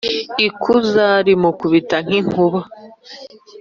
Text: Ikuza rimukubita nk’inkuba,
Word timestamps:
Ikuza 0.47 1.05
rimukubita 1.25 1.95
nk’inkuba, 2.05 2.61